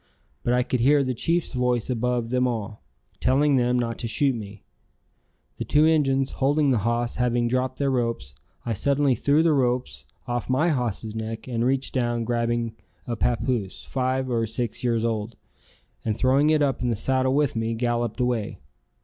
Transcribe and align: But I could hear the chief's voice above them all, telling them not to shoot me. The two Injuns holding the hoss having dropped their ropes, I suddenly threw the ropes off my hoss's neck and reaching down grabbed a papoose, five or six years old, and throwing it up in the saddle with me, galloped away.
But 0.41 0.53
I 0.55 0.63
could 0.63 0.79
hear 0.79 1.03
the 1.03 1.13
chief's 1.13 1.53
voice 1.53 1.87
above 1.87 2.31
them 2.31 2.47
all, 2.47 2.81
telling 3.19 3.55
them 3.55 3.77
not 3.77 3.99
to 3.99 4.07
shoot 4.07 4.33
me. 4.33 4.63
The 5.57 5.63
two 5.63 5.85
Injuns 5.85 6.31
holding 6.31 6.71
the 6.71 6.79
hoss 6.79 7.17
having 7.17 7.47
dropped 7.47 7.77
their 7.77 7.91
ropes, 7.91 8.33
I 8.65 8.73
suddenly 8.73 9.13
threw 9.13 9.43
the 9.43 9.53
ropes 9.53 10.05
off 10.27 10.49
my 10.49 10.69
hoss's 10.69 11.13
neck 11.13 11.47
and 11.47 11.63
reaching 11.63 11.99
down 12.01 12.23
grabbed 12.23 12.71
a 13.05 13.15
papoose, 13.15 13.83
five 13.87 14.27
or 14.27 14.47
six 14.47 14.83
years 14.83 15.05
old, 15.05 15.35
and 16.03 16.17
throwing 16.17 16.49
it 16.49 16.63
up 16.63 16.81
in 16.81 16.89
the 16.89 16.95
saddle 16.95 17.35
with 17.35 17.55
me, 17.55 17.75
galloped 17.75 18.19
away. 18.19 18.57